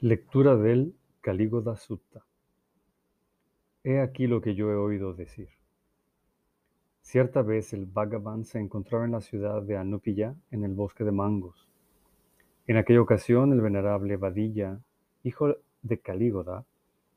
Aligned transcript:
Lectura 0.00 0.56
del 0.56 0.94
Calígoda 1.22 1.74
Sutta. 1.74 2.22
He 3.82 3.98
aquí 3.98 4.26
lo 4.26 4.42
que 4.42 4.54
yo 4.54 4.70
he 4.70 4.74
oído 4.74 5.14
decir. 5.14 5.48
Cierta 7.00 7.40
vez 7.40 7.72
el 7.72 7.86
Bhagavan 7.86 8.44
se 8.44 8.58
encontraba 8.58 9.06
en 9.06 9.12
la 9.12 9.22
ciudad 9.22 9.62
de 9.62 9.78
Anupiya, 9.78 10.34
en 10.50 10.64
el 10.64 10.74
bosque 10.74 11.02
de 11.02 11.12
mangos. 11.12 11.66
En 12.66 12.76
aquella 12.76 13.00
ocasión, 13.00 13.54
el 13.54 13.62
venerable 13.62 14.18
Vadilla, 14.18 14.78
hijo 15.24 15.56
de 15.80 15.98
Calígoda, 15.98 16.66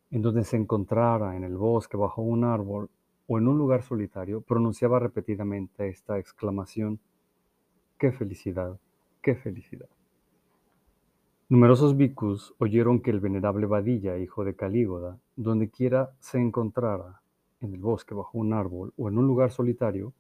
en 0.10 0.22
donde 0.22 0.46
se 0.46 0.56
encontrara 0.56 1.36
en 1.36 1.44
el 1.44 1.58
bosque 1.58 1.98
bajo 1.98 2.22
un 2.22 2.46
árbol 2.46 2.90
o 3.28 3.38
en 3.38 3.50
un 3.50 3.58
lugar 3.58 3.84
solitario, 3.84 4.40
pronunciaba 4.40 5.00
repetidamente 5.00 5.90
esta 5.90 6.18
exclamación: 6.18 7.02
¡Qué 7.98 8.14
felicidad! 8.14 8.80
¡Qué 9.22 9.36
felicidad! 9.36 9.90
Numerosos 11.52 11.98
bhikkhus 11.98 12.54
oyeron 12.60 13.02
que 13.02 13.10
el 13.10 13.20
venerable 13.20 13.66
Vadilla, 13.66 14.20
hijo 14.20 14.46
de 14.46 14.56
Calígoda, 14.56 15.18
donde 15.36 15.72
quiera 15.72 16.12
se 16.20 16.38
encontrara, 16.38 17.22
en 17.60 17.74
el 17.74 17.80
bosque, 17.80 18.14
bajo 18.14 18.38
un 18.38 18.54
árbol 18.54 18.94
o 18.98 19.10
en 19.10 19.18
un 19.18 19.26
lugar 19.26 19.50
solitario, 19.50 20.14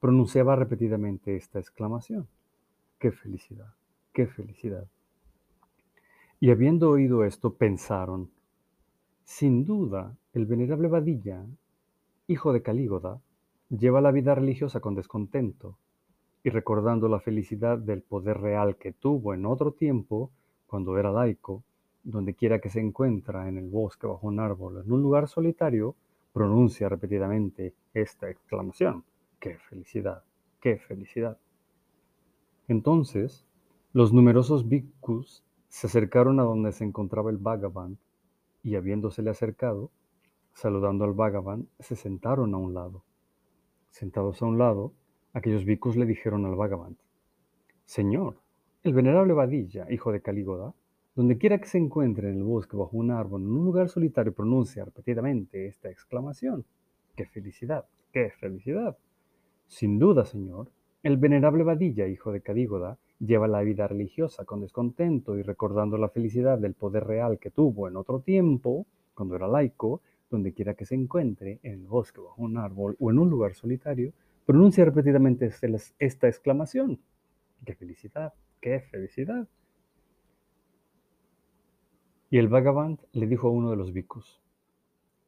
pronunciaba 0.00 0.54
repetidamente 0.54 1.34
esta 1.34 1.58
exclamación. 1.58 2.28
¡Qué 2.98 3.10
felicidad! 3.10 3.72
¡Qué 4.12 4.26
felicidad! 4.26 4.86
Y 6.40 6.50
habiendo 6.50 6.90
oído 6.90 7.24
esto, 7.24 7.54
pensaron, 7.54 8.28
sin 9.24 9.64
duda, 9.64 10.14
el 10.34 10.44
venerable 10.44 10.88
Vadilla, 10.88 11.46
hijo 12.26 12.52
de 12.52 12.60
Calígoda, 12.60 13.22
lleva 13.70 14.02
la 14.02 14.12
vida 14.12 14.34
religiosa 14.34 14.80
con 14.80 14.94
descontento, 14.94 15.78
y 16.44 16.50
recordando 16.50 17.08
la 17.08 17.20
felicidad 17.20 17.78
del 17.78 18.02
poder 18.02 18.42
real 18.42 18.76
que 18.76 18.92
tuvo 18.92 19.32
en 19.32 19.46
otro 19.46 19.72
tiempo, 19.72 20.30
cuando 20.66 20.98
era 20.98 21.12
laico, 21.12 21.62
donde 22.02 22.34
quiera 22.34 22.60
que 22.60 22.68
se 22.68 22.80
encuentra, 22.80 23.48
en 23.48 23.58
el 23.58 23.68
bosque, 23.68 24.06
bajo 24.06 24.26
un 24.26 24.38
árbol, 24.40 24.82
en 24.84 24.92
un 24.92 25.02
lugar 25.02 25.28
solitario, 25.28 25.96
pronuncia 26.32 26.88
repetidamente 26.88 27.74
esta 27.94 28.30
exclamación. 28.30 29.04
¡Qué 29.40 29.58
felicidad! 29.58 30.22
¡Qué 30.60 30.78
felicidad! 30.78 31.38
Entonces, 32.68 33.46
los 33.92 34.12
numerosos 34.12 34.68
bhikkhus 34.68 35.44
se 35.68 35.86
acercaron 35.86 36.40
a 36.40 36.42
donde 36.42 36.72
se 36.72 36.84
encontraba 36.84 37.30
el 37.30 37.38
Bhagavan 37.38 37.98
y 38.62 38.76
habiéndosele 38.76 39.30
acercado, 39.30 39.90
saludando 40.52 41.04
al 41.04 41.12
Bhagavan, 41.12 41.68
se 41.78 41.96
sentaron 41.96 42.54
a 42.54 42.58
un 42.58 42.74
lado. 42.74 43.04
Sentados 43.90 44.42
a 44.42 44.46
un 44.46 44.58
lado, 44.58 44.92
aquellos 45.32 45.64
bhikkhus 45.64 45.96
le 45.96 46.06
dijeron 46.06 46.44
al 46.46 46.54
Bhagavan, 46.54 46.96
Señor, 47.84 48.38
el 48.86 48.94
venerable 48.94 49.32
Vadilla, 49.32 49.90
hijo 49.90 50.12
de 50.12 50.20
Calígoda, 50.20 50.72
donde 51.16 51.38
quiera 51.38 51.58
que 51.58 51.66
se 51.66 51.76
encuentre 51.76 52.30
en 52.30 52.36
el 52.36 52.44
bosque 52.44 52.76
bajo 52.76 52.96
un 52.96 53.10
árbol, 53.10 53.42
en 53.42 53.48
un 53.48 53.64
lugar 53.64 53.88
solitario, 53.88 54.32
pronuncia 54.32 54.84
repetidamente 54.84 55.66
esta 55.66 55.90
exclamación. 55.90 56.64
¡Qué 57.16 57.26
felicidad! 57.26 57.86
¡Qué 58.12 58.30
felicidad! 58.38 58.96
Sin 59.66 59.98
duda, 59.98 60.24
Señor, 60.24 60.68
el 61.02 61.16
venerable 61.16 61.64
Vadilla, 61.64 62.06
hijo 62.06 62.30
de 62.30 62.42
Calígoda, 62.42 62.96
lleva 63.18 63.48
la 63.48 63.62
vida 63.62 63.88
religiosa 63.88 64.44
con 64.44 64.60
descontento 64.60 65.36
y 65.36 65.42
recordando 65.42 65.98
la 65.98 66.10
felicidad 66.10 66.56
del 66.56 66.74
poder 66.74 67.08
real 67.08 67.40
que 67.40 67.50
tuvo 67.50 67.88
en 67.88 67.96
otro 67.96 68.20
tiempo, 68.20 68.86
cuando 69.14 69.34
era 69.34 69.48
laico, 69.48 70.00
donde 70.30 70.52
quiera 70.52 70.74
que 70.74 70.86
se 70.86 70.94
encuentre, 70.94 71.58
en 71.64 71.72
el 71.72 71.86
bosque 71.88 72.20
bajo 72.20 72.40
un 72.40 72.56
árbol 72.56 72.96
o 73.00 73.10
en 73.10 73.18
un 73.18 73.30
lugar 73.30 73.54
solitario, 73.54 74.12
pronuncia 74.44 74.84
repetidamente 74.84 75.50
esta 75.98 76.28
exclamación. 76.28 77.00
¡Qué 77.66 77.74
felicidad! 77.74 78.32
¡Qué 78.60 78.80
felicidad! 78.80 79.48
Y 82.30 82.38
el 82.38 82.46
Bhagavan 82.46 83.00
le 83.12 83.26
dijo 83.26 83.48
a 83.48 83.50
uno 83.50 83.70
de 83.70 83.76
los 83.76 83.92
bhikkhus, 83.92 84.40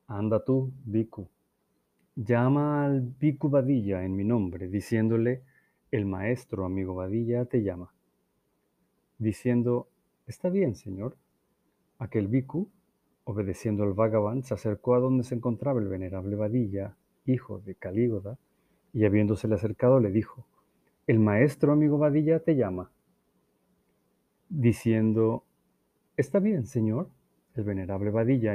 anda 0.06 0.44
tú, 0.44 0.72
bhikkhu, 0.84 1.28
llama 2.14 2.84
al 2.84 3.00
bhikkhu 3.00 3.50
Vadilla 3.50 4.04
en 4.04 4.14
mi 4.14 4.22
nombre, 4.22 4.68
diciéndole, 4.68 5.42
el 5.90 6.06
maestro 6.06 6.64
amigo 6.64 6.94
Vadilla 6.94 7.44
te 7.44 7.64
llama. 7.64 7.92
Diciendo, 9.18 9.88
está 10.28 10.48
bien, 10.48 10.76
señor. 10.76 11.16
Aquel 11.98 12.28
bhikkhu, 12.28 12.70
obedeciendo 13.24 13.82
al 13.82 13.94
Bhagavan, 13.94 14.44
se 14.44 14.54
acercó 14.54 14.94
a 14.94 15.00
donde 15.00 15.24
se 15.24 15.34
encontraba 15.34 15.80
el 15.80 15.88
venerable 15.88 16.36
Vadilla, 16.36 16.96
hijo 17.26 17.58
de 17.58 17.74
Calígoda, 17.74 18.38
y 18.92 19.04
habiéndosele 19.04 19.56
acercado 19.56 19.98
le 19.98 20.12
dijo, 20.12 20.46
el 21.08 21.18
maestro 21.18 21.72
amigo 21.72 21.96
Vadilla 21.96 22.38
te 22.38 22.54
llama 22.54 22.90
diciendo, 24.48 25.42
Está 26.18 26.38
bien, 26.38 26.66
señor. 26.66 27.08
El 27.54 27.64
venerable 27.64 28.10
Vadilla, 28.10 28.54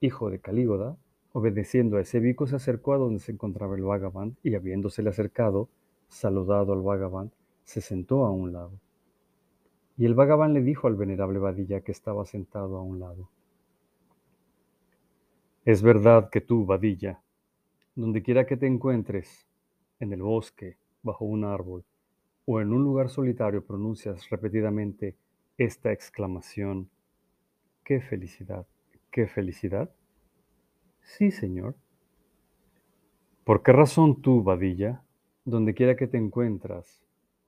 hijo 0.00 0.30
de 0.30 0.38
Calígoda, 0.38 0.96
obedeciendo 1.32 1.96
a 1.96 2.02
ese 2.02 2.20
bico, 2.20 2.46
se 2.46 2.56
acercó 2.56 2.92
a 2.92 2.98
donde 2.98 3.20
se 3.20 3.32
encontraba 3.32 3.74
el 3.74 3.82
Bhagavan 3.82 4.36
y 4.42 4.54
habiéndosele 4.54 5.08
acercado, 5.08 5.68
saludado 6.08 6.72
al 6.74 6.82
Bhagavan, 6.82 7.32
se 7.64 7.80
sentó 7.80 8.26
a 8.26 8.30
un 8.30 8.52
lado. 8.52 8.78
Y 9.96 10.04
el 10.04 10.14
Bhagavan 10.14 10.52
le 10.52 10.60
dijo 10.60 10.86
al 10.86 10.96
venerable 10.96 11.38
Vadilla 11.38 11.80
que 11.80 11.92
estaba 11.92 12.26
sentado 12.26 12.76
a 12.76 12.82
un 12.82 13.00
lado. 13.00 13.30
Es 15.64 15.82
verdad 15.82 16.28
que 16.28 16.42
tú, 16.42 16.66
Vadilla, 16.66 17.22
donde 17.96 18.22
quiera 18.22 18.44
que 18.44 18.56
te 18.58 18.66
encuentres, 18.66 19.46
en 20.00 20.12
el 20.12 20.22
bosque, 20.22 20.76
bajo 21.02 21.24
un 21.24 21.44
árbol, 21.44 21.84
o 22.46 22.60
en 22.60 22.72
un 22.72 22.84
lugar 22.84 23.08
solitario 23.08 23.64
pronuncias 23.64 24.28
repetidamente 24.30 25.16
esta 25.56 25.92
exclamación, 25.92 26.90
¡qué 27.84 28.00
felicidad! 28.00 28.66
¡Qué 29.10 29.26
felicidad! 29.26 29.90
Sí, 31.02 31.30
Señor. 31.30 31.76
¿Por 33.44 33.62
qué 33.62 33.72
razón 33.72 34.20
tú, 34.20 34.42
Vadilla, 34.42 35.02
donde 35.44 35.74
quiera 35.74 35.96
que 35.96 36.06
te 36.06 36.16
encuentras, 36.16 37.02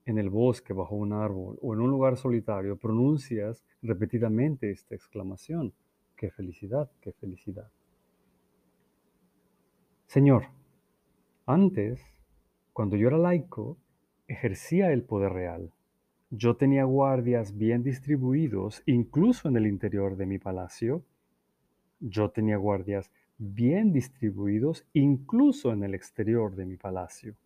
en 0.04 0.18
el 0.18 0.30
bosque, 0.30 0.72
bajo 0.72 0.94
un 0.94 1.12
árbol 1.12 1.58
o 1.62 1.74
en 1.74 1.80
un 1.80 1.90
lugar 1.90 2.16
solitario, 2.16 2.76
pronuncias 2.76 3.64
repetidamente 3.82 4.70
esta 4.70 4.94
exclamación? 4.94 5.72
¡Qué 6.16 6.30
felicidad! 6.30 6.90
¡Qué 7.00 7.12
felicidad! 7.12 7.70
Señor, 10.06 10.44
antes, 11.46 12.00
cuando 12.72 12.96
yo 12.96 13.08
era 13.08 13.18
laico, 13.18 13.76
ejercía 14.28 14.92
el 14.92 15.03
poder 15.03 15.32
real 15.32 15.72
yo 16.31 16.56
tenía 16.56 16.84
guardias 16.84 17.56
bien 17.56 17.84
distribuidos, 17.84 18.82
incluso 18.84 19.48
en 19.48 19.56
el 19.56 19.66
interior 19.66 20.16
de 20.16 20.26
mi 20.26 20.38
palacio. 20.38 21.04
Yo 22.00 22.31
tenía 22.31 22.56
guardias 22.56 23.12
bien 23.38 23.92
distribuidos, 23.92 24.84
incluso 24.92 25.72
en 25.72 25.84
el 25.84 25.94
exterior 25.94 26.56
de 26.56 26.66
mi 26.66 26.76
palacio. 26.76 27.36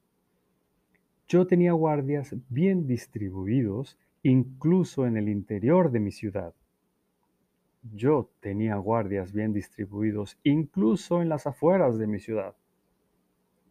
Yo 1.29 1.47
tenía 1.47 1.73
guardias 1.73 2.35
bien 2.49 2.87
distribuidos, 2.87 3.99
incluso 4.23 5.07
en 5.07 5.19
el 5.19 5.29
interior 5.29 5.91
de 5.91 6.01
mi 6.01 6.11
ciudad. 6.11 6.55
Yo 7.95 8.31
tenía 8.41 8.77
guardias 8.77 9.33
bien 9.33 9.53
distribuidos, 9.53 10.39
incluso 10.43 11.21
en 11.21 11.29
las 11.29 11.47
afueras 11.47 11.99
de 11.99 12.07
mi 12.07 12.19
ciudad. 12.19 12.57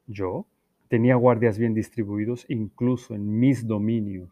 Yo 0.06 0.46
tenía 0.90 1.16
guardias 1.16 1.58
bien 1.58 1.74
distribuidos, 1.74 2.46
incluso 2.50 3.16
en 3.16 3.40
mis 3.40 3.66
dominios. 3.66 4.30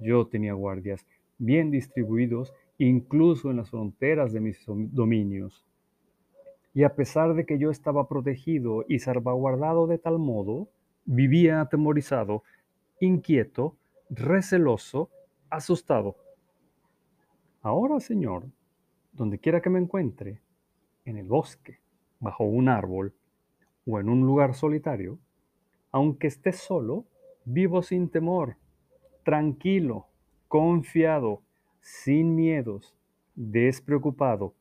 Yo 0.00 0.26
tenía 0.26 0.52
guardias 0.52 1.06
bien 1.38 1.70
distribuidos 1.70 2.52
incluso 2.78 3.50
en 3.50 3.58
las 3.58 3.70
fronteras 3.70 4.32
de 4.32 4.40
mis 4.40 4.64
dominios. 4.66 5.64
Y 6.74 6.82
a 6.82 6.94
pesar 6.94 7.34
de 7.34 7.46
que 7.46 7.58
yo 7.58 7.70
estaba 7.70 8.08
protegido 8.08 8.84
y 8.88 8.98
salvaguardado 8.98 9.86
de 9.86 9.98
tal 9.98 10.18
modo, 10.18 10.68
vivía 11.04 11.60
atemorizado, 11.60 12.42
inquieto, 12.98 13.76
receloso, 14.10 15.10
asustado. 15.48 16.16
Ahora, 17.60 18.00
Señor, 18.00 18.46
donde 19.12 19.38
quiera 19.38 19.60
que 19.60 19.70
me 19.70 19.78
encuentre, 19.78 20.40
en 21.04 21.18
el 21.18 21.28
bosque, 21.28 21.78
bajo 22.18 22.44
un 22.44 22.68
árbol 22.68 23.12
o 23.86 24.00
en 24.00 24.08
un 24.08 24.22
lugar 24.22 24.54
solitario, 24.54 25.18
aunque 25.92 26.26
esté 26.26 26.52
solo, 26.52 27.04
vivo 27.44 27.82
sin 27.82 28.08
temor 28.08 28.56
tranquilo, 29.22 30.06
confiado, 30.48 31.42
sin 31.80 32.34
miedos, 32.34 32.96
despreocupado, 33.34 34.54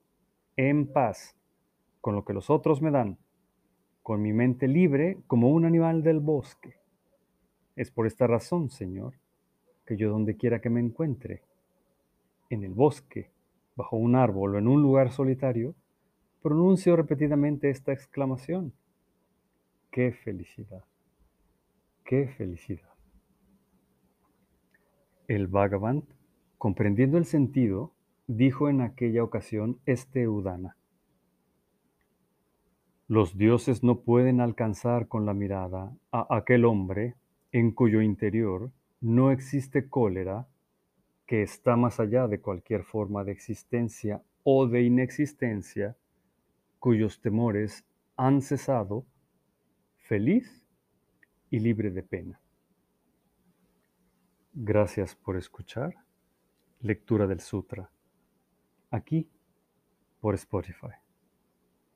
en 0.56 0.88
paz, 0.88 1.36
con 2.00 2.16
lo 2.16 2.26
que 2.26 2.34
los 2.34 2.50
otros 2.50 2.82
me 2.82 2.92
dan, 2.92 3.18
con 4.04 4.22
mi 4.22 4.34
mente 4.34 4.68
libre 4.68 5.18
como 5.28 5.50
un 5.50 5.66
animal 5.66 6.04
del 6.04 6.20
bosque. 6.20 6.76
Es 7.76 7.92
por 7.92 8.06
esta 8.06 8.28
razón, 8.28 8.70
Señor, 8.70 9.14
que 9.86 9.98
yo 9.98 10.10
donde 10.10 10.38
quiera 10.38 10.62
que 10.62 10.70
me 10.70 10.80
encuentre, 10.80 11.44
en 12.50 12.64
el 12.64 12.74
bosque, 12.74 13.32
bajo 13.76 13.96
un 13.96 14.16
árbol 14.16 14.56
o 14.56 14.60
en 14.60 14.68
un 14.68 14.82
lugar 14.82 15.12
solitario, 15.12 15.74
pronuncio 16.42 16.96
repetidamente 16.96 17.70
esta 17.70 17.94
exclamación. 17.94 18.74
¡Qué 19.90 20.12
felicidad! 20.12 20.91
¡Qué 22.12 22.28
felicidad! 22.28 22.90
El 25.30 25.48
Bhagavan, 25.48 26.04
comprendiendo 26.58 27.18
el 27.18 27.24
sentido, 27.24 27.94
dijo 28.28 28.68
en 28.68 28.82
aquella 28.82 29.24
ocasión 29.24 29.80
este 29.86 30.28
Udana. 30.28 30.76
Los 33.08 33.38
dioses 33.38 33.82
no 33.82 34.02
pueden 34.02 34.42
alcanzar 34.42 35.08
con 35.08 35.26
la 35.26 35.34
mirada 35.34 35.96
a 36.12 36.36
aquel 36.36 36.66
hombre 36.66 37.16
en 37.54 37.72
cuyo 37.72 38.02
interior 38.02 38.74
no 39.00 39.32
existe 39.32 39.88
cólera 39.88 40.50
que 41.26 41.44
está 41.44 41.78
más 41.78 42.02
allá 42.02 42.28
de 42.28 42.42
cualquier 42.42 42.84
forma 42.84 43.24
de 43.24 43.32
existencia 43.32 44.22
o 44.44 44.68
de 44.68 44.82
inexistencia, 44.82 45.96
cuyos 46.78 47.22
temores 47.22 47.86
han 48.18 48.42
cesado, 48.42 49.06
feliz 49.96 50.61
y 51.52 51.60
libre 51.60 51.92
de 51.92 52.02
pena. 52.02 52.42
Gracias 54.54 55.14
por 55.16 55.38
escuchar. 55.38 55.94
Lectura 56.80 57.28
del 57.28 57.42
Sutra. 57.42 57.92
Aquí 58.90 59.30
por 60.20 60.34
Spotify. 60.36 61.01